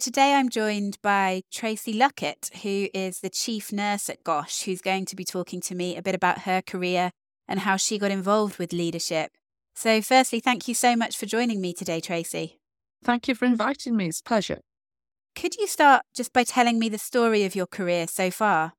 [0.00, 5.06] Today I'm joined by Tracy Luckett, who is the chief nurse at Gosh, who's going
[5.06, 7.10] to be talking to me a bit about her career
[7.48, 9.32] and how she got involved with leadership.
[9.74, 12.60] So, firstly, thank you so much for joining me today, Tracy.
[13.02, 14.06] Thank you for inviting me.
[14.06, 14.60] It's a pleasure.
[15.34, 18.74] Could you start just by telling me the story of your career so far?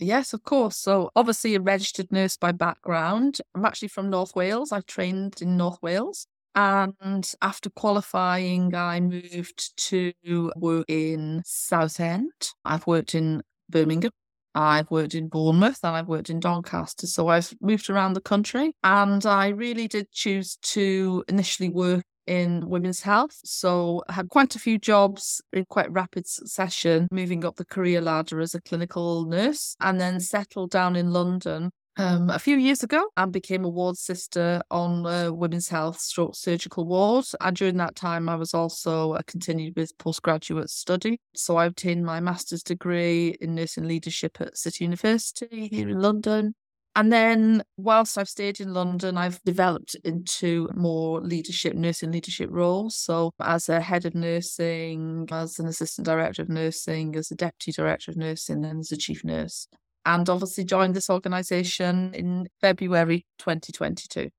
[0.00, 0.76] Yes, of course.
[0.76, 3.40] So, obviously, a registered nurse by background.
[3.54, 4.72] I'm actually from North Wales.
[4.72, 6.26] I've trained in North Wales.
[6.58, 10.12] And after qualifying, I moved to
[10.56, 12.32] work in Southend.
[12.64, 14.10] I've worked in Birmingham.
[14.56, 17.06] I've worked in Bournemouth and I've worked in Doncaster.
[17.06, 22.68] So I've moved around the country and I really did choose to initially work in
[22.68, 23.38] women's health.
[23.44, 28.00] So I had quite a few jobs in quite rapid succession, moving up the career
[28.00, 32.82] ladder as a clinical nurse and then settled down in London um, a few years
[32.82, 37.24] ago and became a ward sister on uh, women's health stroke surgical ward.
[37.40, 41.20] And during that time, I was also uh, continued with postgraduate study.
[41.34, 46.54] So I obtained my master's degree in nursing leadership at City University here in London.
[46.96, 52.96] And then, whilst I've stayed in London, I've developed into more leadership, nursing leadership roles.
[52.96, 57.70] So, as a head of nursing, as an assistant director of nursing, as a deputy
[57.70, 59.68] director of nursing, and as a chief nurse
[60.08, 64.30] and obviously joined this organisation in February 2022.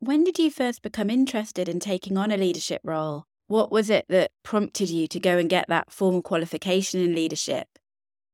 [0.00, 3.26] When did you first become interested in taking on a leadership role?
[3.46, 7.68] What was it that prompted you to go and get that formal qualification in leadership?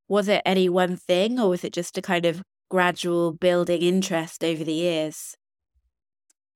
[0.08, 4.44] Was it any one thing, or was it just a kind of gradual building interest
[4.44, 5.34] over the years?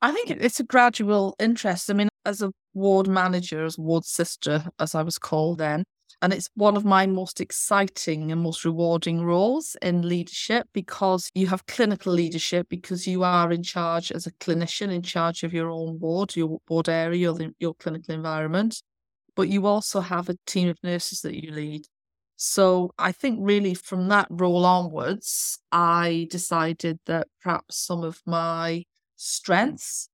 [0.01, 1.91] I think it's a gradual interest.
[1.91, 5.83] I mean, as a ward manager, as ward sister, as I was called then,
[6.23, 11.47] and it's one of my most exciting and most rewarding roles in leadership because you
[11.49, 15.71] have clinical leadership because you are in charge as a clinician, in charge of your
[15.71, 18.83] own ward, your ward area, your, your clinical environment.
[19.37, 21.87] But you also have a team of nurses that you lead.
[22.37, 28.85] So I think really from that role onwards, I decided that perhaps some of my
[29.17, 30.09] strengths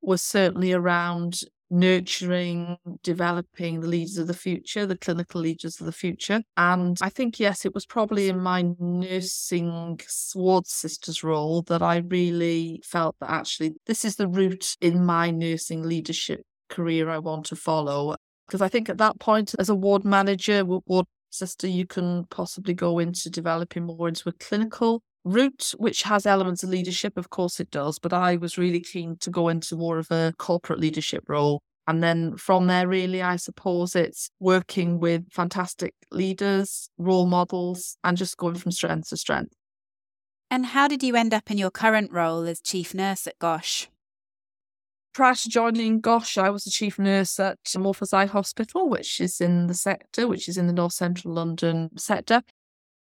[0.00, 1.42] were certainly around
[1.72, 6.42] nurturing, developing the leaders of the future, the clinical leaders of the future.
[6.56, 9.98] And I think, yes, it was probably in my nursing
[10.34, 15.30] ward sisters role that I really felt that actually this is the route in my
[15.30, 18.14] nursing leadership career I want to follow.
[18.46, 22.74] Because I think at that point, as a ward manager, ward sister, you can possibly
[22.74, 27.16] go into developing more into a clinical route, which has elements of leadership.
[27.16, 27.98] Of course, it does.
[27.98, 31.60] But I was really keen to go into more of a corporate leadership role.
[31.86, 38.16] And then from there, really, I suppose it's working with fantastic leaders, role models, and
[38.16, 39.54] just going from strength to strength.
[40.50, 43.88] And how did you end up in your current role as chief nurse at Gosh?
[45.12, 49.40] Prior to joining Gosh, I was the chief nurse at Moorfields Eye Hospital, which is
[49.40, 52.42] in the sector, which is in the north central London sector.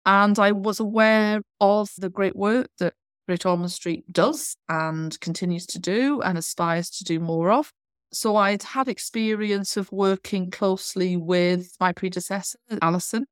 [0.05, 2.93] And I was aware of the great work that
[3.27, 7.71] Great Ormond Street does and continues to do and aspires to do more of.
[8.13, 13.25] So I'd had experience of working closely with my predecessor, Alison,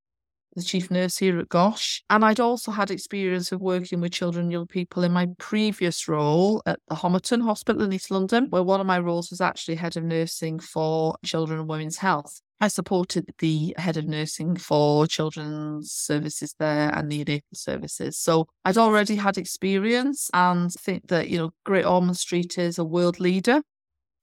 [0.55, 2.03] the chief nurse here at Gosh.
[2.09, 6.07] And I'd also had experience of working with children and young people in my previous
[6.07, 9.75] role at the Homerton Hospital in East London, where one of my roles was actually
[9.75, 12.41] head of nursing for children and women's health.
[12.63, 18.17] I supported the head of nursing for children's services there and the neonatal services.
[18.17, 22.85] So I'd already had experience and think that, you know, Great Ormond Street is a
[22.85, 23.63] world leader.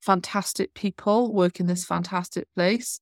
[0.01, 2.99] Fantastic people work in this fantastic place.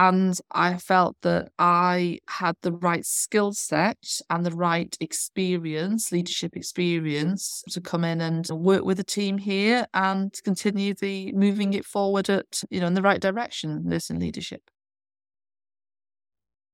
[0.00, 6.56] And I felt that I had the right skill set and the right experience, leadership
[6.56, 11.84] experience, to come in and work with the team here and continue the moving it
[11.84, 14.70] forward at, you know, in the right direction, nursing leadership.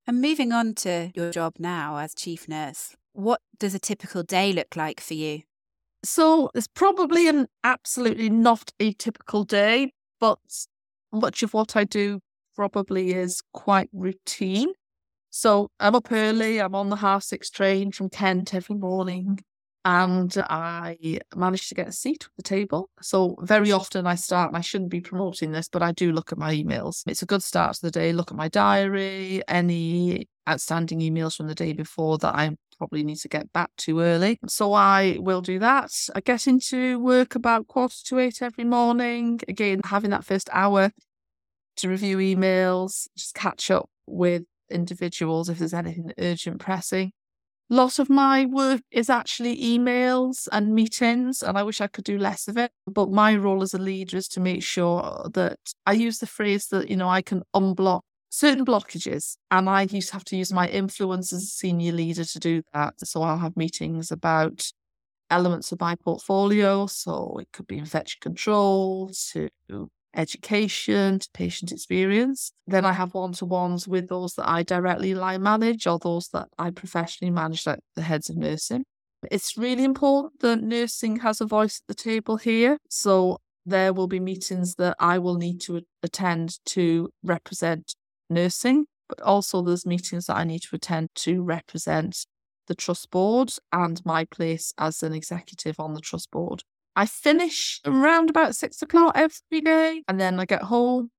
[0.07, 4.53] And moving on to your job now as chief nurse, what does a typical day
[4.53, 5.43] look like for you?
[6.05, 10.39] So it's probably an absolutely not a typical day, but
[11.13, 12.21] much of what I do
[12.56, 14.72] probably is quite routine.
[15.31, 19.39] So I'm up early, I'm on the half six train from Kent every morning,
[19.84, 22.89] and I manage to get a seat at the table.
[23.03, 26.33] So very often I start, and I shouldn't be promoting this, but I do look
[26.33, 27.03] at my emails.
[27.07, 31.48] It's a good start to the day, look at my diary, any outstanding emails from
[31.48, 34.39] the day before that I probably need to get back to early.
[34.47, 35.91] So I will do that.
[36.15, 39.41] I get into work about quarter to eight every morning.
[39.48, 40.92] Again, having that first hour
[41.77, 47.13] to review emails, just catch up with individuals if there's anything urgent pressing.
[47.69, 52.05] A lot of my work is actually emails and meetings, and I wish I could
[52.05, 52.71] do less of it.
[52.87, 56.69] But my role as a leader is to make sure that I use the phrase
[56.69, 59.37] that, you know, I can unblock certain blockages.
[59.51, 62.63] And I used to have to use my influence as a senior leader to do
[62.72, 62.95] that.
[63.03, 64.71] So I'll have meetings about
[65.29, 66.87] elements of my portfolio.
[66.87, 69.49] So it could be infection control to
[70.16, 72.53] education to patient experience.
[72.66, 76.28] Then I have one to ones with those that I directly line manage or those
[76.28, 78.84] that I professionally manage, like the heads of nursing.
[79.30, 82.78] It's really important that nursing has a voice at the table here.
[82.89, 87.95] So there will be meetings that I will need to attend to represent
[88.30, 92.27] nursing, but also there's meetings that I need to attend to represent
[92.69, 96.62] the trust board and my place as an executive on the trust board.
[96.97, 101.10] I finish around about six o'clock every day and then I get home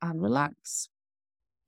[0.00, 0.88] and relax.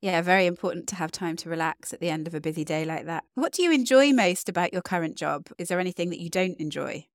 [0.01, 2.87] Yeah, very important to have time to relax at the end of a busy day
[2.87, 3.25] like that.
[3.35, 5.49] What do you enjoy most about your current job?
[5.59, 7.07] Is there anything that you don't enjoy?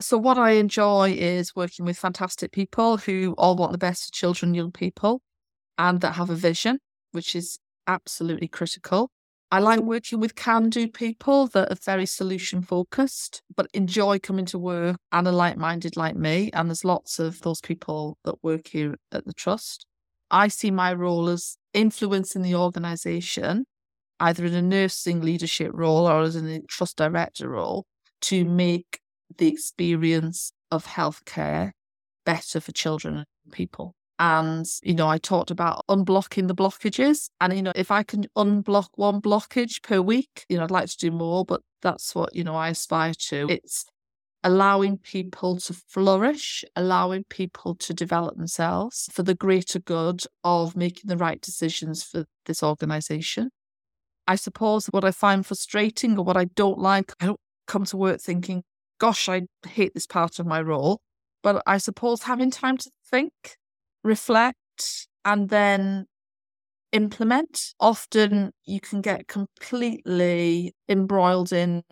[0.00, 4.12] So, what I enjoy is working with fantastic people who all want the best for
[4.12, 5.20] children, young people,
[5.76, 6.78] and that have a vision,
[7.10, 7.58] which is
[7.88, 9.10] absolutely critical.
[9.50, 14.44] I like working with can do people that are very solution focused, but enjoy coming
[14.46, 16.50] to work and are like minded like me.
[16.52, 19.86] And there's lots of those people that work here at the Trust.
[20.30, 23.64] I see my role as influencing the organisation,
[24.20, 27.86] either in a nursing leadership role or as a trust director role,
[28.22, 29.00] to make
[29.38, 31.70] the experience of healthcare
[32.26, 33.94] better for children and people.
[34.18, 37.30] And, you know, I talked about unblocking the blockages.
[37.40, 40.88] And, you know, if I can unblock one blockage per week, you know, I'd like
[40.88, 43.46] to do more, but that's what, you know, I aspire to.
[43.48, 43.86] It's
[44.42, 51.08] allowing people to flourish, allowing people to develop themselves for the greater good of making
[51.08, 53.50] the right decisions for this organization.
[54.26, 57.96] I suppose what I find frustrating or what I don't like, I don't come to
[57.96, 58.62] work thinking,
[58.98, 61.00] gosh, I hate this part of my role.
[61.42, 63.32] But I suppose having time to think,
[64.04, 66.06] reflect, and then
[66.92, 67.74] implement.
[67.80, 71.82] Often you can get completely embroiled in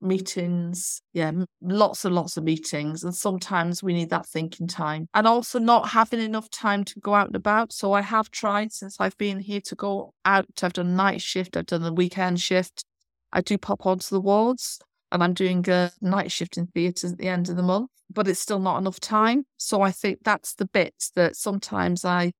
[0.00, 1.00] meetings.
[1.12, 3.04] Yeah, lots and lots of meetings.
[3.04, 5.06] And sometimes we need that thinking time.
[5.14, 7.72] And also not having enough time to go out and about.
[7.72, 10.46] So I have tried since I've been here to go out.
[10.62, 12.84] I've done night shift, I've done the weekend shift.
[13.32, 14.78] I do pop onto the wards
[15.12, 18.26] and I'm doing a night shift in theatres at the end of the month, but
[18.26, 19.44] it's still not enough time.
[19.58, 22.32] So I think that's the bit that sometimes I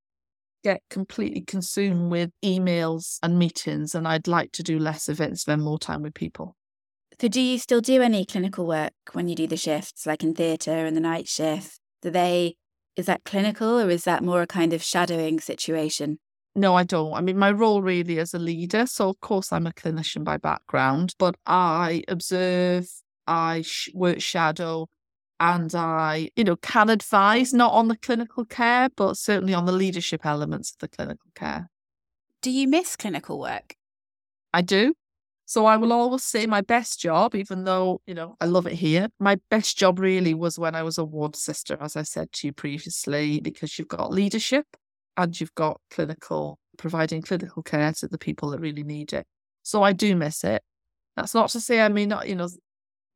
[0.64, 5.36] get completely consumed with emails and meetings, and I'd like to do less of it
[5.38, 6.56] spend more time with people.
[7.20, 10.34] So, do you still do any clinical work when you do the shifts, like in
[10.34, 11.78] theatre and the night shift?
[12.00, 12.56] Do they,
[12.96, 16.18] is that clinical or is that more a kind of shadowing situation?
[16.54, 17.14] No, I don't.
[17.14, 18.86] I mean, my role really as a leader.
[18.86, 22.88] So, of course, I'm a clinician by background, but I observe,
[23.26, 24.88] I sh- work shadow,
[25.40, 29.72] and I, you know, can advise not on the clinical care, but certainly on the
[29.72, 31.70] leadership elements of the clinical care.
[32.42, 33.74] Do you miss clinical work?
[34.52, 34.94] I do.
[35.46, 38.74] So I will always say my best job, even though, you know, I love it
[38.74, 39.08] here.
[39.18, 42.46] My best job really was when I was a ward sister, as I said to
[42.46, 44.66] you previously, because you've got leadership
[45.16, 49.26] and you've got clinical, providing clinical care to the people that really need it.
[49.62, 50.62] So I do miss it.
[51.16, 52.48] That's not to say I may not, you know,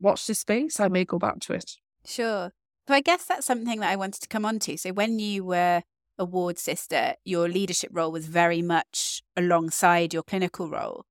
[0.01, 0.81] watch this space.
[0.81, 1.73] I may go back to it.
[2.05, 2.53] Sure.
[2.87, 4.77] So I guess that's something that I wanted to come on to.
[4.77, 5.83] So when you were
[6.19, 11.05] a ward sister, your leadership role was very much alongside your clinical role.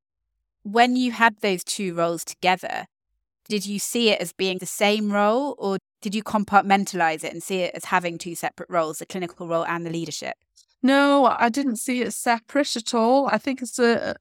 [0.64, 2.86] When you had those two roles together,
[3.48, 7.44] did you see it as being the same role or did you compartmentalize it and
[7.44, 10.36] see it as having two separate roles, the clinical role and the leadership?
[10.86, 13.26] No, I didn't see it separate at all.
[13.26, 14.16] I think it's a,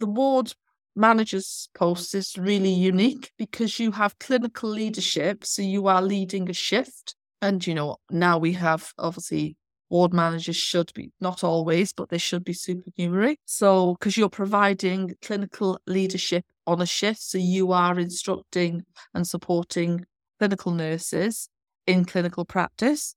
[0.00, 0.54] the ward
[0.96, 6.54] manager's post is really unique because you have clinical leadership, so you are leading a
[6.54, 7.14] shift.
[7.42, 9.58] And you know, now we have obviously
[9.90, 13.38] ward managers should be not always, but they should be supernumerary.
[13.44, 20.06] So because you're providing clinical leadership on a shift, so you are instructing and supporting
[20.38, 21.50] clinical nurses
[21.86, 23.14] in clinical practice.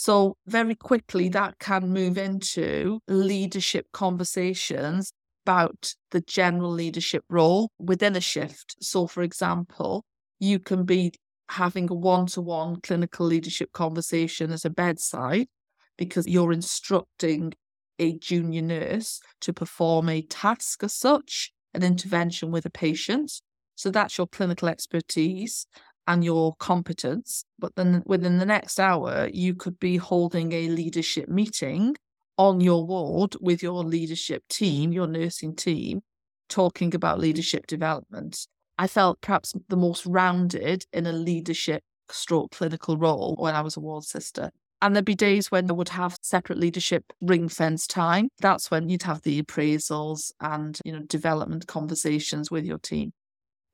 [0.00, 5.10] So, very quickly, that can move into leadership conversations
[5.44, 8.76] about the general leadership role within a shift.
[8.80, 10.04] So, for example,
[10.38, 11.14] you can be
[11.48, 15.48] having a one to one clinical leadership conversation at a bedside
[15.96, 17.54] because you're instructing
[17.98, 23.32] a junior nurse to perform a task as such, an intervention with a patient.
[23.74, 25.66] So, that's your clinical expertise
[26.08, 27.44] and your competence.
[27.58, 31.96] But then within the next hour, you could be holding a leadership meeting
[32.38, 36.00] on your ward with your leadership team, your nursing team,
[36.48, 38.46] talking about leadership development.
[38.78, 43.76] I felt perhaps the most rounded in a leadership stroke clinical role when I was
[43.76, 44.50] a ward sister.
[44.80, 48.28] And there'd be days when they would have separate leadership ring fence time.
[48.38, 53.12] That's when you'd have the appraisals and, you know, development conversations with your team.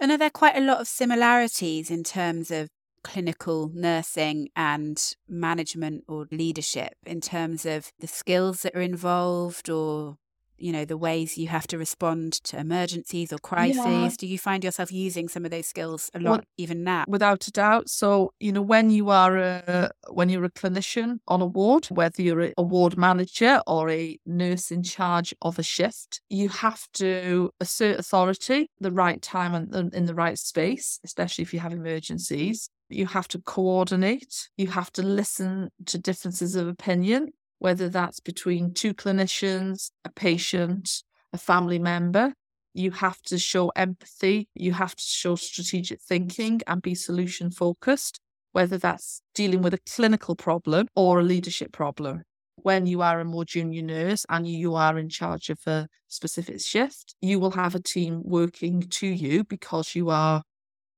[0.04, 2.68] And are there quite a lot of similarities in terms of
[3.02, 10.18] clinical nursing and management or leadership in terms of the skills that are involved or
[10.58, 13.84] you know the ways you have to respond to emergencies or crises?
[13.84, 14.10] Yeah.
[14.18, 17.04] do you find yourself using some of those skills a lot well, even now?
[17.08, 17.88] Without a doubt.
[17.88, 22.22] So you know when you are a when you're a clinician on a ward whether
[22.22, 27.50] you're a ward manager or a nurse in charge of a shift you have to
[27.60, 32.68] assert authority the right time and in the right space especially if you have emergencies.
[32.88, 34.48] You have to coordinate.
[34.56, 37.28] You have to listen to differences of opinion
[37.64, 41.02] whether that's between two clinicians, a patient,
[41.32, 42.34] a family member.
[42.74, 48.20] You have to show empathy, you have to show strategic thinking and be solution focused,
[48.52, 52.24] whether that's dealing with a clinical problem or a leadership problem.
[52.56, 56.60] When you are a more junior nurse and you are in charge of a specific
[56.60, 60.42] shift, you will have a team working to you because you are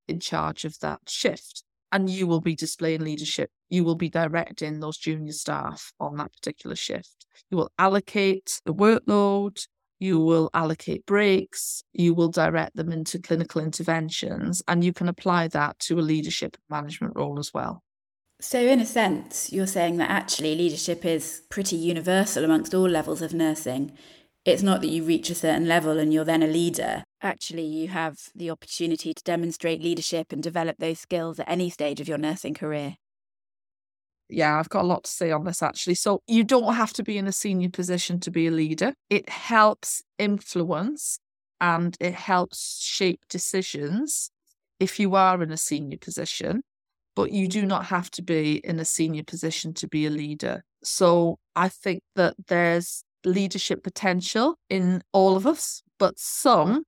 [0.09, 3.51] in charge of that shift and you will be displaying leadership.
[3.69, 7.27] You will be directing those junior staff on that particular shift.
[7.51, 9.67] You will allocate the workload,
[9.99, 15.49] you will allocate breaks, you will direct them into clinical interventions, and you can apply
[15.49, 17.83] that to a leadership management role as well.
[18.39, 23.23] So, in a sense, you're saying that actually leadership is pretty universal amongst all levels
[23.23, 23.97] of nursing
[24.47, 27.03] it's not that you reach a certain level and you're then a leader.
[27.23, 32.01] Actually, you have the opportunity to demonstrate leadership and develop those skills at any stage
[32.01, 32.97] of your nursing career.
[34.29, 35.95] Yeah, I've got a lot to say on this actually.
[35.95, 38.93] So, you don't have to be in a senior position to be a leader.
[39.09, 41.19] It helps influence
[41.61, 44.31] and it helps shape decisions
[44.79, 46.63] if you are in a senior position,
[47.15, 50.65] but you do not have to be in a senior position to be a leader.
[50.83, 56.85] So, I think that there's leadership potential in all of us, but some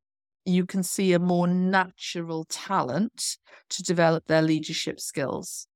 [0.48, 3.36] you can see a more natural talent
[3.70, 5.66] to develop their leadership skills.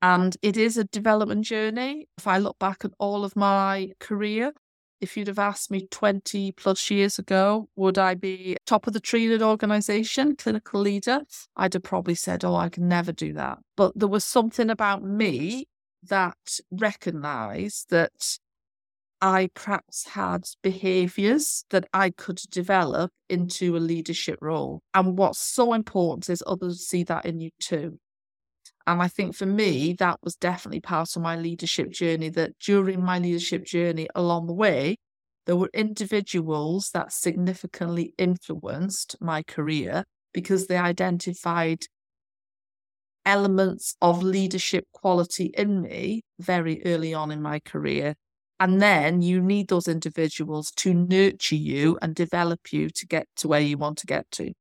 [0.00, 2.08] And it is a development journey.
[2.18, 4.52] If I look back at all of my career,
[5.00, 9.00] if you'd have asked me 20 plus years ago, would I be top of the
[9.00, 11.22] tree in an organization, clinical leader?
[11.56, 13.58] I'd have probably said, oh, I can never do that.
[13.76, 15.66] But there was something about me
[16.04, 18.38] that recognized that
[19.22, 24.82] I perhaps had behaviors that I could develop into a leadership role.
[24.94, 28.00] And what's so important is others see that in you too.
[28.84, 32.30] And I think for me, that was definitely part of my leadership journey.
[32.30, 34.96] That during my leadership journey along the way,
[35.46, 40.02] there were individuals that significantly influenced my career
[40.34, 41.84] because they identified
[43.24, 48.16] elements of leadership quality in me very early on in my career
[48.62, 51.98] and then you need those individuals to nurture you mm.
[52.00, 54.52] and develop you to get to where you want to get to.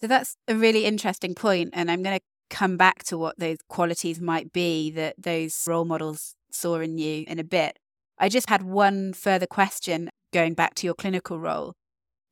[0.00, 3.58] So that's a really interesting point, And I'm going to come back to what those
[3.68, 7.78] qualities might be that those role models saw in you in a bit.
[8.18, 11.74] I just had one further question going back to your clinical role.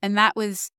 [0.01, 0.71] And that was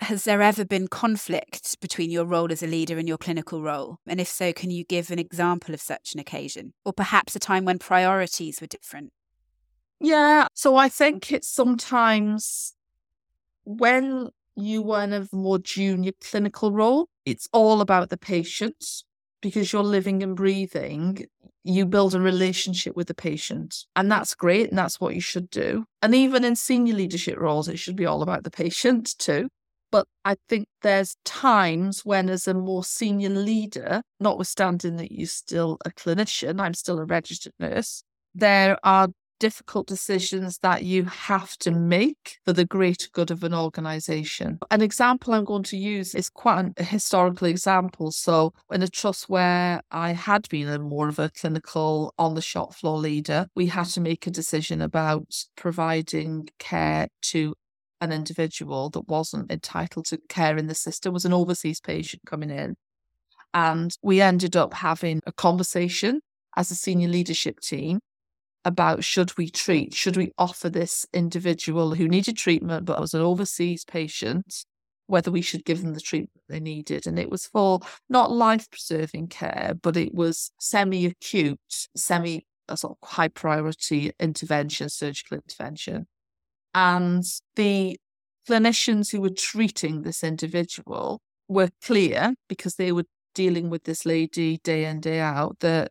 [0.00, 3.98] Has there ever been conflict between your role as a leader and your clinical role?
[4.08, 6.72] And if so, can you give an example of such an occasion?
[6.84, 9.12] Or perhaps a time when priorities were different?
[10.00, 10.46] Yeah.
[10.54, 12.74] So I think it's sometimes
[13.64, 18.84] when you are in a more junior clinical role, it's all about the patient
[19.40, 21.26] because you're living and breathing.
[21.64, 25.50] You build a relationship with the patient, and that's great, and that's what you should
[25.50, 25.84] do.
[26.00, 29.48] And even in senior leadership roles, it should be all about the patient too.
[29.90, 35.78] But I think there's times when, as a more senior leader, notwithstanding that you're still
[35.84, 38.02] a clinician, I'm still a registered nurse,
[38.34, 43.54] there are difficult decisions that you have to make for the greater good of an
[43.54, 44.58] organization.
[44.70, 48.10] An example I'm going to use is quite a historical example.
[48.10, 52.42] So, in a trust where I had been a more of a clinical on the
[52.42, 57.54] shop floor leader, we had to make a decision about providing care to
[58.00, 62.50] an individual that wasn't entitled to care in the system, was an overseas patient coming
[62.50, 62.76] in.
[63.54, 66.20] And we ended up having a conversation
[66.56, 68.00] as a senior leadership team
[68.64, 73.20] about should we treat, should we offer this individual who needed treatment but was an
[73.20, 74.64] overseas patient,
[75.06, 77.06] whether we should give them the treatment they needed.
[77.06, 82.98] And it was for not life preserving care, but it was semi acute, semi sort
[83.00, 86.06] of high priority intervention, surgical intervention.
[86.74, 87.24] And
[87.56, 87.98] the
[88.48, 94.58] clinicians who were treating this individual were clear because they were dealing with this lady
[94.64, 95.90] day in, day out that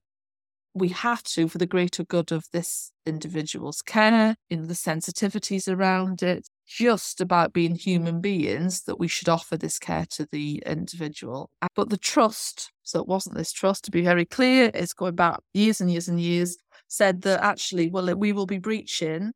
[0.77, 6.23] we have to, for the greater good of this individual's care, in the sensitivities around
[6.23, 11.49] it, just about being human beings, that we should offer this care to the individual.
[11.75, 15.39] But the trust, so it wasn't this trust, to be very clear, it's going back
[15.53, 16.57] years and years and years,
[16.87, 19.31] said that actually, well, we will be breaching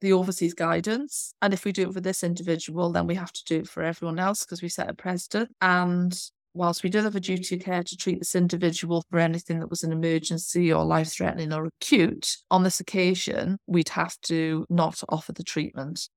[0.00, 1.32] the overseas guidance.
[1.40, 3.82] And if we do it for this individual, then we have to do it for
[3.82, 5.50] everyone else because we set a precedent.
[5.60, 6.18] And
[6.56, 9.70] whilst we did have a duty of care to treat this individual for anything that
[9.70, 15.02] was an emergency or life threatening or acute, on this occasion, we'd have to not
[15.08, 16.08] offer the treatment.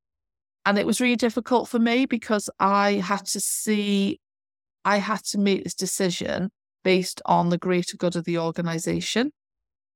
[0.66, 4.20] And it was really difficult for me because I had to see,
[4.86, 6.50] I had to make this decision
[6.84, 9.32] based on the greater good of the organization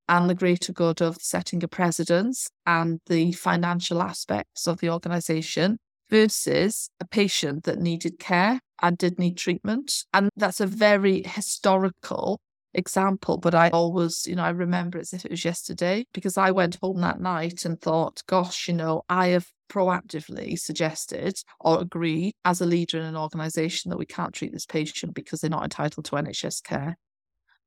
[0.09, 5.77] and the greater good of setting a precedence and the financial aspects of the organization
[6.09, 10.03] versus a patient that needed care and did need treatment.
[10.13, 12.39] And that's a very historical
[12.73, 16.51] example, but I always, you know, I remember as if it was yesterday because I
[16.51, 22.33] went home that night and thought, gosh, you know, I have proactively suggested or agreed
[22.45, 25.63] as a leader in an organisation that we can't treat this patient because they're not
[25.63, 26.97] entitled to NHS care.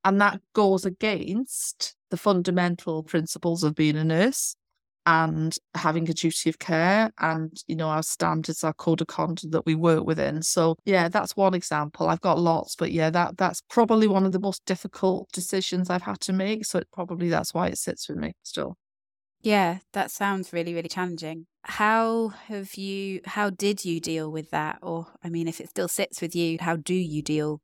[0.04, 4.54] And that goes against the fundamental principles of being a nurse
[5.06, 9.52] and having a duty of care and you know our standards our code of conduct
[9.52, 10.42] that we work within.
[10.42, 12.08] So yeah that's one example.
[12.08, 16.02] I've got lots but yeah that that's probably one of the most difficult decisions i've
[16.02, 18.76] had to make so it probably that's why it sits with me still.
[19.40, 21.46] Yeah that sounds really really challenging.
[21.62, 24.78] How have you how did you deal with that?
[24.82, 27.60] Or i mean if it still sits with you how do you deal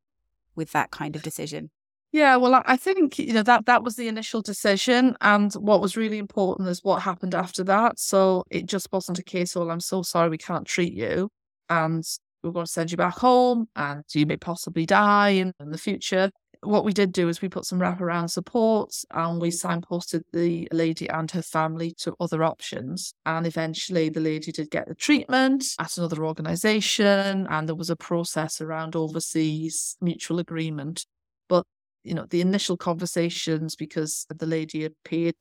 [0.55, 1.71] with that kind of decision
[2.13, 5.97] yeah, well, I think you know that that was the initial decision, and what was
[5.97, 7.99] really important is what happened after that.
[7.99, 11.31] So it just wasn't a case of, "I'm so sorry, we can't treat you,"
[11.71, 12.05] and
[12.43, 15.79] we're going to send you back home, and you may possibly die in, in the
[15.79, 16.31] future.
[16.63, 21.09] What we did do is we put some wraparound support, and we signposted the lady
[21.09, 23.15] and her family to other options.
[23.27, 27.97] And eventually, the lady did get the treatment at another organisation, and there was a
[27.97, 31.07] process around overseas mutual agreement.
[31.49, 31.65] But
[32.05, 35.35] you know, the initial conversations because the lady paid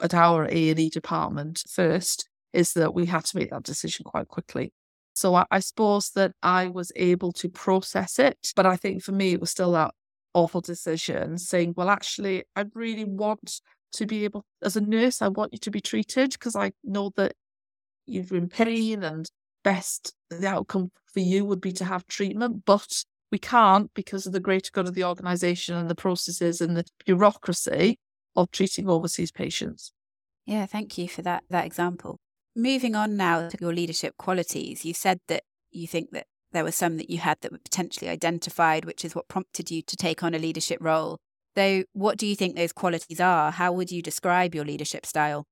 [0.00, 4.72] at our A&E department first is that we had to make that decision quite quickly.
[5.14, 9.12] So I, I, suppose that I was able to process it, but I think for
[9.12, 9.92] me it was still that
[10.34, 13.60] awful decision saying, well, actually, I really want
[13.94, 17.10] to be able, as a nurse, I want you to be treated because I know
[17.16, 17.34] that
[18.06, 19.30] you're in pain and
[19.62, 24.32] best the outcome for you would be to have treatment, but we can't because of
[24.32, 27.98] the greater good of the organisation and the processes and the bureaucracy
[28.36, 29.92] of treating overseas patients.
[30.46, 32.18] Yeah, thank you for that that example.
[32.54, 36.72] Moving on now to your leadership qualities, you said that you think that there were
[36.72, 40.22] some that you had that were potentially identified, which is what prompted you to take
[40.22, 41.16] on a leadership role.
[41.56, 43.50] Though, what do you think those qualities are?
[43.50, 45.46] How would you describe your leadership style?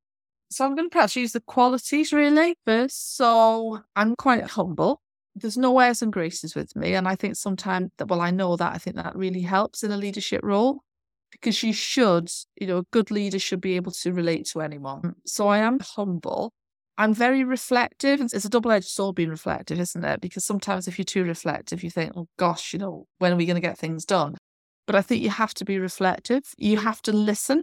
[0.50, 3.16] So, I'm going to perhaps use the qualities really first.
[3.16, 5.00] So, I'm quite humble
[5.34, 6.94] there's no airs and graces with me.
[6.94, 9.90] And I think sometimes that, well, I know that I think that really helps in
[9.90, 10.82] a leadership role
[11.30, 15.14] because you should, you know, a good leader should be able to relate to anyone.
[15.26, 16.52] So I am humble.
[16.98, 18.20] I'm very reflective.
[18.20, 20.20] It's a double edged sword being reflective, isn't it?
[20.20, 23.46] Because sometimes if you're too reflective, you think, oh gosh, you know, when are we
[23.46, 24.36] going to get things done?
[24.86, 26.42] But I think you have to be reflective.
[26.58, 27.62] You have to listen.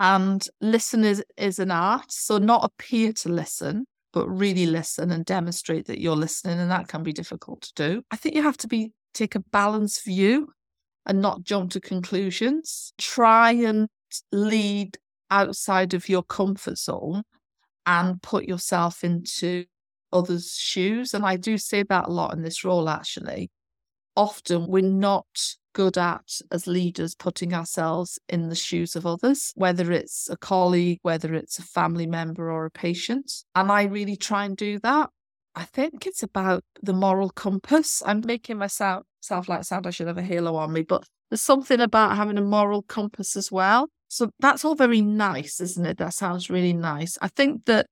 [0.00, 2.10] And listen is, is an art.
[2.10, 6.58] So not appear to listen, but really listen and demonstrate that you're listening.
[6.58, 8.02] And that can be difficult to do.
[8.10, 10.48] I think you have to be take a balanced view
[11.06, 12.92] and not jump to conclusions.
[12.98, 13.88] Try and
[14.30, 14.98] lead
[15.30, 17.22] outside of your comfort zone
[17.86, 19.64] and put yourself into
[20.12, 21.14] others' shoes.
[21.14, 23.50] And I do say that a lot in this role, actually.
[24.14, 25.26] Often we're not
[25.72, 30.98] good at as leaders putting ourselves in the shoes of others, whether it's a colleague,
[31.02, 33.44] whether it's a family member or a patient.
[33.54, 35.10] And I really try and do that.
[35.54, 38.02] I think it's about the moral compass.
[38.06, 41.42] I'm making myself sound like sound I should have a halo on me, but there's
[41.42, 43.88] something about having a moral compass as well.
[44.08, 45.98] So that's all very nice, isn't it?
[45.98, 47.16] That sounds really nice.
[47.22, 47.86] I think that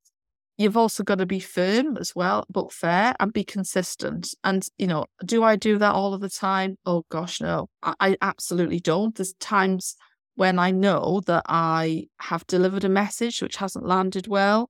[0.60, 4.34] you've also got to be firm as well, but fair and be consistent.
[4.44, 6.76] And, you know, do I do that all of the time?
[6.84, 9.14] Oh, gosh, no, I, I absolutely don't.
[9.14, 9.96] There's times
[10.34, 14.68] when I know that I have delivered a message which hasn't landed well.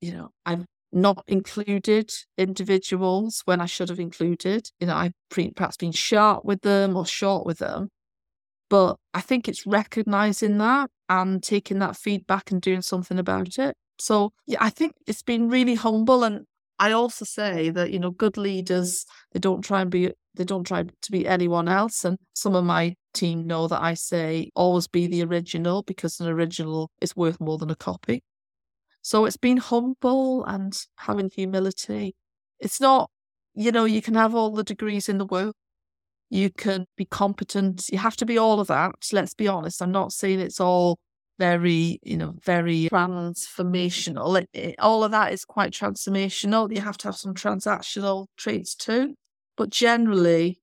[0.00, 4.68] You know, I've not included individuals when I should have included.
[4.80, 7.88] You know, I've perhaps been sharp with them or short with them.
[8.68, 13.76] But I think it's recognizing that and taking that feedback and doing something about it.
[13.98, 16.46] So yeah, I think it's been really humble and
[16.78, 20.66] I also say that, you know, good leaders, they don't try and be they don't
[20.66, 22.04] try to be anyone else.
[22.04, 26.26] And some of my team know that I say always be the original because an
[26.26, 28.22] original is worth more than a copy.
[29.02, 32.16] So it's been humble and having humility.
[32.58, 33.10] It's not,
[33.54, 35.54] you know, you can have all the degrees in the world.
[36.30, 37.88] You can be competent.
[37.90, 38.94] You have to be all of that.
[39.12, 39.80] Let's be honest.
[39.80, 40.98] I'm not saying it's all
[41.38, 44.40] very, you know, very transformational.
[44.40, 46.74] It, it, all of that is quite transformational.
[46.74, 49.14] You have to have some transactional traits too.
[49.56, 50.60] But generally,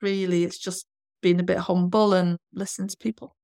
[0.00, 0.86] really, it's just
[1.22, 3.34] being a bit humble and listening to people.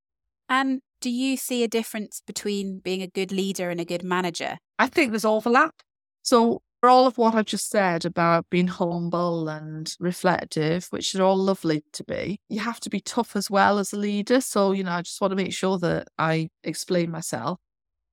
[0.48, 4.58] And do you see a difference between being a good leader and a good manager?
[4.78, 5.74] I think there's overlap.
[6.22, 11.36] So, all of what I've just said about being humble and reflective, which are all
[11.36, 14.40] lovely to be, you have to be tough as well as a leader.
[14.40, 17.58] So, you know, I just want to make sure that I explain myself.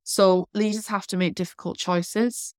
[0.03, 2.53] So, leaders have to make difficult choices.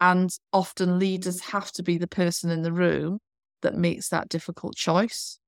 [0.00, 3.18] And often leaders have to be the person in the room
[3.62, 5.38] that makes that difficult choice.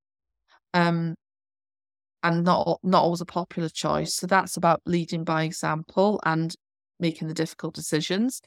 [0.74, 1.14] Um,
[2.22, 4.14] and not not always a popular choice.
[4.14, 6.54] So that's about leading by example and
[6.98, 8.40] making the difficult decisions.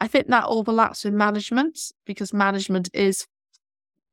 [0.00, 3.26] I think that overlaps with management because management is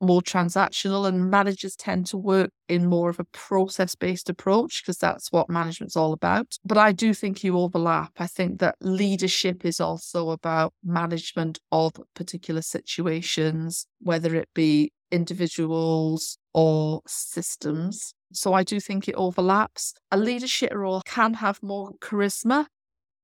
[0.01, 4.97] more transactional and managers tend to work in more of a process based approach because
[4.97, 6.57] that's what management's all about.
[6.65, 8.11] But I do think you overlap.
[8.17, 16.37] I think that leadership is also about management of particular situations, whether it be individuals
[16.53, 18.13] or systems.
[18.33, 19.93] So I do think it overlaps.
[20.11, 22.65] A leadership role can have more charisma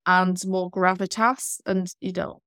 [0.06, 1.58] and more gravitas.
[1.65, 2.41] And, you know,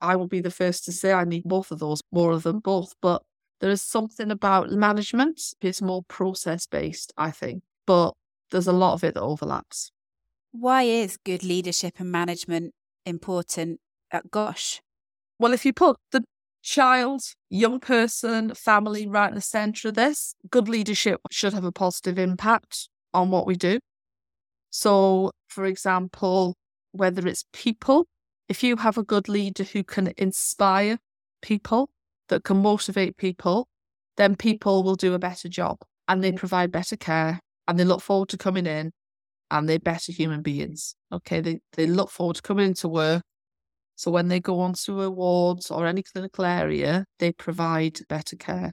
[0.00, 2.60] I will be the first to say I need both of those, more of them
[2.60, 2.94] both.
[3.00, 3.22] But
[3.60, 7.62] there is something about management, it's more process based, I think.
[7.86, 8.12] But
[8.50, 9.90] there's a lot of it that overlaps.
[10.52, 12.72] Why is good leadership and management
[13.04, 14.80] important at Gosh?
[15.38, 16.24] Well, if you put the
[16.62, 21.72] child, young person, family right in the center of this, good leadership should have a
[21.72, 23.78] positive impact on what we do.
[24.70, 26.54] So, for example,
[26.92, 28.06] whether it's people,
[28.48, 30.98] if you have a good leader who can inspire
[31.42, 31.90] people,
[32.28, 33.68] that can motivate people,
[34.16, 38.02] then people will do a better job and they provide better care and they look
[38.02, 38.92] forward to coming in
[39.50, 40.94] and they're better human beings.
[41.10, 43.22] Okay, they, they look forward to coming into work
[43.98, 48.70] so when they go on to awards or any clinical area, they provide better care.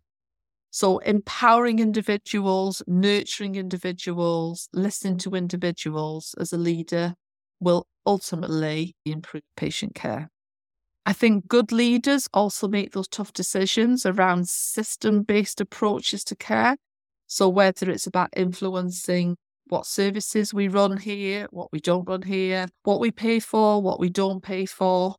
[0.69, 7.15] So empowering individuals, nurturing individuals, listening to individuals as a leader
[7.59, 10.29] will ultimately improve patient care.
[11.05, 16.77] I think good leaders also make those tough decisions around system based approaches to care.
[17.27, 19.37] So, whether it's about influencing
[19.67, 23.99] what services we run here, what we don't run here, what we pay for, what
[23.99, 25.15] we don't pay for.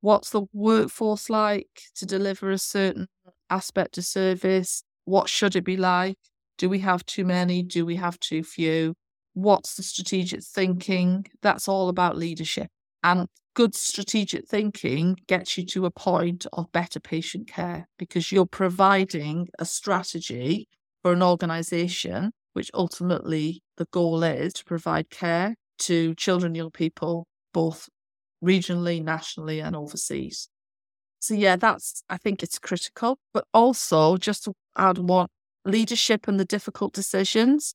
[0.00, 3.08] What's the workforce like to deliver a certain
[3.50, 4.84] aspect of service?
[5.04, 6.18] What should it be like?
[6.56, 7.62] Do we have too many?
[7.62, 8.94] Do we have too few?
[9.38, 11.24] What's the strategic thinking?
[11.42, 12.66] That's all about leadership.
[13.04, 18.46] And good strategic thinking gets you to a point of better patient care because you're
[18.46, 20.66] providing a strategy
[21.02, 27.24] for an organization which ultimately the goal is to provide care to children, young people,
[27.54, 27.88] both
[28.44, 30.48] regionally, nationally, and overseas.
[31.20, 33.20] So, yeah, that's, I think it's critical.
[33.32, 35.28] But also, just to add one
[35.64, 37.74] leadership and the difficult decisions,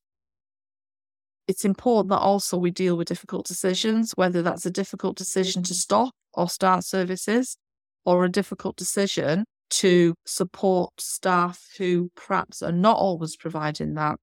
[1.46, 5.74] it's important that also we deal with difficult decisions, whether that's a difficult decision to
[5.74, 7.56] stop or start services
[8.04, 14.16] or a difficult decision to support staff who perhaps are not always providing that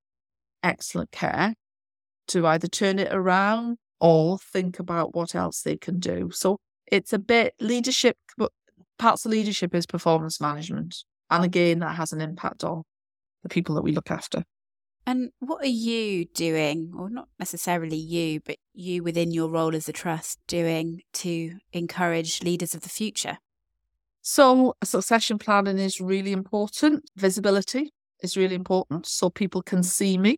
[0.64, 1.54] excellent care
[2.28, 6.30] to either turn it around or think about what else they can do.
[6.32, 6.58] So
[6.92, 8.52] it's a bit leadership, but
[8.98, 11.04] parts of leadership is performance management.
[11.30, 12.84] And again, that has an impact on
[13.44, 14.44] the people that we look after.
[15.06, 19.90] And what are you doing, or not necessarily you, but you within your role as
[19.90, 23.40] a trust doing to encourage leaders of the future?
[24.22, 27.10] So, succession planning is really important.
[27.16, 30.38] Visibility is really important so people can see me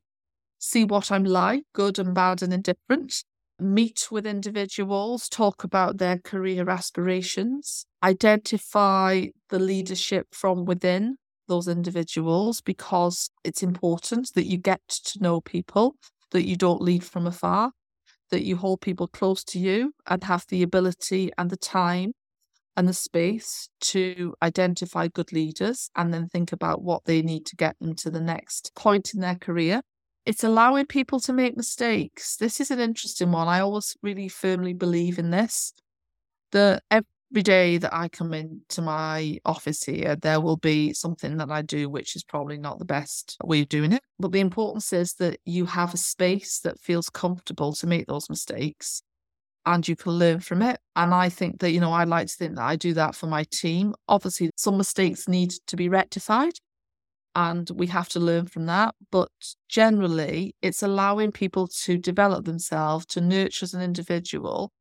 [0.64, 3.26] see what I'm like, good and bad and indifferent,
[3.60, 12.62] meet with individuals, talk about their career aspirations, identify the leadership from within those individuals
[12.62, 15.96] because it's important that you get to know people,
[16.32, 17.72] that you don't lead from afar,
[18.32, 22.14] that you hold people close to you and have the ability and the time
[22.76, 27.56] and the space to identify good leaders and then think about what they need to
[27.56, 29.82] get them to the next point in their career
[30.26, 32.38] it's allowing people to make mistakes.
[32.38, 33.48] This is an interesting one.
[33.48, 35.74] I always really firmly believe in this
[36.52, 36.84] that
[37.34, 41.64] every day that I come into my office here, there will be something that I
[41.64, 44.04] do which is probably not the best way of doing it.
[44.20, 48.30] But the importance is that you have a space that feels comfortable to make those
[48.30, 49.02] mistakes
[49.66, 50.80] and you can learn from it.
[50.96, 53.26] And I think that, you know, I like to think that I do that for
[53.26, 53.96] my team.
[54.08, 56.54] Obviously, some mistakes need to be rectified
[57.34, 58.94] and we have to learn from that.
[59.12, 59.32] But
[59.70, 64.72] generally, it's allowing people to develop themselves, to nurture as an individual,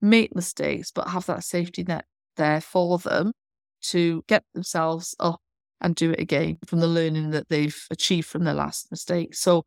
[0.00, 2.04] make mistakes, but have that safety net
[2.36, 3.32] there for them
[3.80, 5.40] to get themselves up
[5.80, 9.34] and do it again from the learning that they've achieved from their last mistake.
[9.34, 9.64] So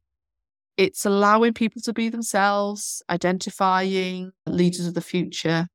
[0.78, 5.68] it's allowing people to be themselves, identifying leaders of the future,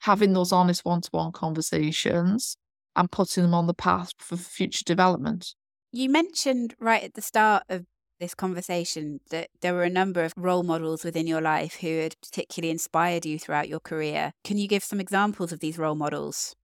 [0.00, 2.56] having those honest one to one conversations,
[2.96, 5.54] and putting them on the path for future development.
[5.92, 7.86] You mentioned right at the start of
[8.18, 12.16] this conversation that there were a number of role models within your life who had
[12.20, 14.32] particularly inspired you throughout your career.
[14.44, 16.54] Can you give some examples of these role models?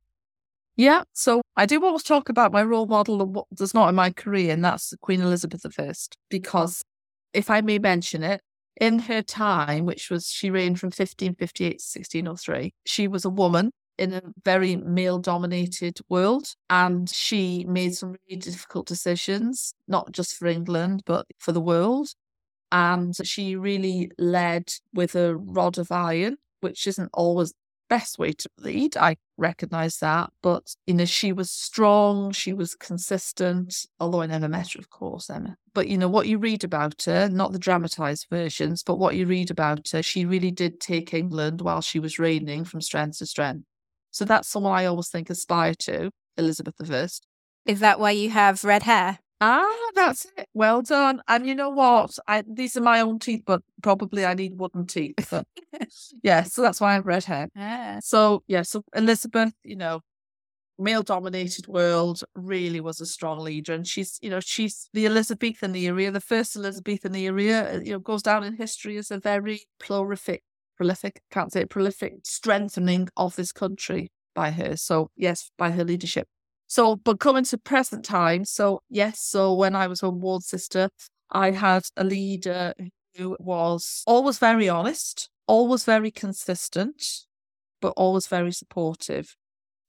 [0.77, 3.95] Yeah, so I do always talk about my role model and what does not in
[3.95, 5.93] my career, and that's Queen Elizabeth I, oh.
[6.29, 6.83] because
[7.33, 8.41] if I may mention it,
[8.81, 13.71] in her time, which was she reigned from 1558 to 1603, she was a woman
[13.99, 20.37] in a very male dominated world and she made some really difficult decisions, not just
[20.37, 22.09] for England, but for the world.
[22.73, 27.57] And she really led with a rod of iron, which isn't always the
[27.89, 28.97] best way to lead.
[28.97, 30.31] I recognize that.
[30.43, 34.91] But, you know, she was strong, she was consistent, although I never met her, of
[34.91, 35.57] course, Emma.
[35.73, 39.27] But, you know, what you read about her, not the dramatized versions, but what you
[39.27, 43.27] read about her, she really did take England while she was reigning from strength to
[43.27, 43.67] strength.
[44.15, 47.27] So that's someone I always think aspire to, Elizabeth I.
[47.67, 49.19] Is that why you have red hair?
[49.41, 50.47] Ah, that's it.
[50.55, 51.21] Well done.
[51.27, 52.17] And you know what?
[52.29, 55.27] I these are my own teeth, but probably I need wooden teeth.
[55.33, 55.49] But
[56.23, 57.49] yeah, so that's why I have red hair.
[57.57, 57.99] Yeah.
[58.05, 60.03] So yeah, so Elizabeth, you know,
[60.79, 65.73] male dominated world really was a strong leader and she's you know she's the elizabethan
[65.77, 70.43] era the first elizabethan era you know goes down in history as a very prolific
[70.77, 74.77] prolific can't say it, prolific strengthening of this country by her.
[74.77, 76.27] So yes by her leadership.
[76.67, 80.89] So, but coming to present time, so yes, so when I was a ward sister,
[81.31, 82.75] I had a leader
[83.17, 87.27] who was always very honest, always very consistent,
[87.81, 89.37] but always very supportive.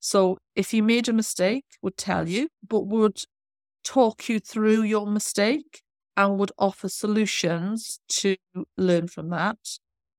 [0.00, 3.22] So if you made a mistake, would tell you, but would
[3.82, 5.82] talk you through your mistake
[6.16, 8.36] and would offer solutions to
[8.76, 9.58] learn from that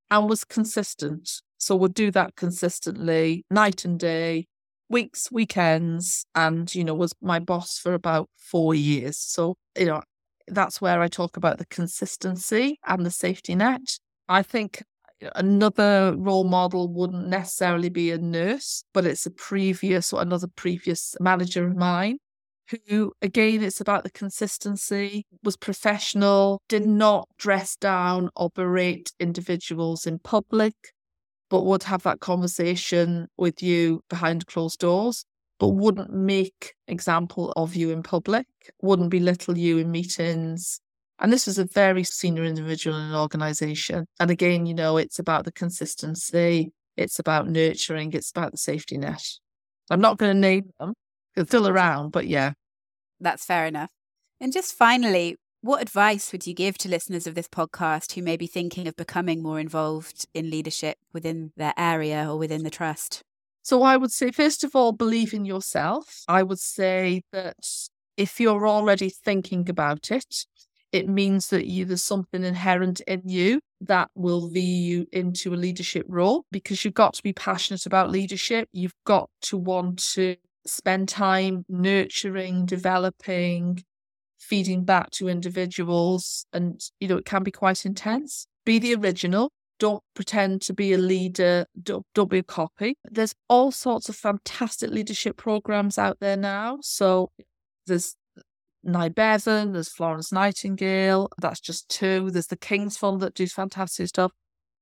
[0.09, 1.41] and was consistent.
[1.57, 4.47] So would do that consistently, night and day,
[4.89, 9.17] weeks, weekends, and, you know, was my boss for about four years.
[9.17, 10.01] So, you know,
[10.47, 13.81] that's where I talk about the consistency and the safety net.
[14.29, 14.83] I think
[15.35, 21.15] another role model wouldn't necessarily be a nurse, but it's a previous or another previous
[21.19, 22.17] manager of mine
[22.87, 30.05] who, again, it's about the consistency, was professional, did not dress down or berate individuals
[30.05, 30.73] in public,
[31.49, 35.25] but would have that conversation with you behind closed doors,
[35.59, 38.45] but wouldn't make example of you in public,
[38.81, 40.79] wouldn't belittle you in meetings.
[41.19, 44.05] And this was a very senior individual in an organization.
[44.19, 48.97] And again, you know, it's about the consistency, it's about nurturing, it's about the safety
[48.97, 49.23] net.
[49.89, 50.93] I'm not going to name them,
[51.37, 52.53] they're still around, but yeah.
[53.19, 53.91] That's fair enough.
[54.41, 58.37] And just finally, what advice would you give to listeners of this podcast who may
[58.37, 63.21] be thinking of becoming more involved in leadership within their area or within the trust?
[63.61, 66.23] So, I would say, first of all, believe in yourself.
[66.27, 67.57] I would say that
[68.15, 70.45] if you're already thinking about it,
[70.91, 75.55] it means that you there's something inherent in you that will lead you into a
[75.55, 78.69] leadership role because you've got to be passionate about leadership.
[78.71, 83.83] You've got to want to spend time nurturing, developing,
[84.39, 86.45] feeding back to individuals.
[86.53, 88.47] And, you know, it can be quite intense.
[88.65, 89.51] Be the original.
[89.79, 91.65] Don't pretend to be a leader.
[91.81, 92.95] Don't, don't be a copy.
[93.09, 96.79] There's all sorts of fantastic leadership programs out there now.
[96.81, 97.31] So
[97.85, 98.15] there's
[98.83, 101.29] Nye Bevan, there's Florence Nightingale.
[101.39, 102.31] That's just two.
[102.31, 104.31] There's the King's Fund that does fantastic stuff.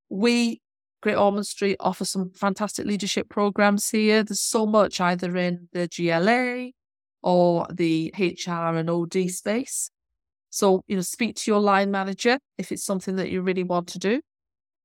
[0.09, 0.61] We,
[1.05, 4.23] Great Ormond Street, offer some fantastic leadership programs here.
[4.23, 6.71] There's so much either in the GLA
[7.21, 9.91] or the HR and OD space.
[10.49, 13.87] So, you know, speak to your line manager if it's something that you really want
[13.89, 14.19] to do.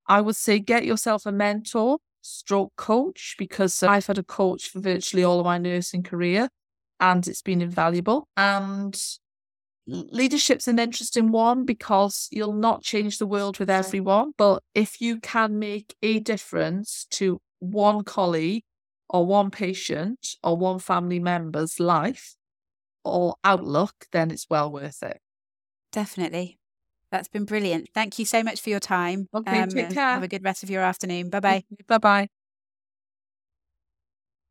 [0.09, 4.81] I would say get yourself a mentor, stroke coach, because I've had a coach for
[4.81, 6.51] virtually all of my nursing career
[7.01, 8.29] and it's been invaluable.
[8.37, 8.95] And
[9.87, 14.33] leadership's an interesting one because you'll not change the world with everyone.
[14.37, 18.65] But if you can make a difference to one colleague
[19.09, 22.37] or one patient or one family member's life
[23.05, 25.21] or outlook, then it's well worth it.
[25.93, 26.59] Definitely.
[27.11, 27.91] That's been brilliant.
[27.95, 29.29] Thank you so much for your time.
[29.35, 30.05] Okay, Um, take care.
[30.05, 31.31] Have a good rest of your afternoon.
[31.31, 31.65] Bye bye.
[31.87, 32.40] Bye bye.